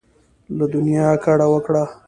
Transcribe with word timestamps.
له 0.57 0.65
دنیا 0.75 1.09
کډه 1.23 1.47
وکړه. 1.53 1.83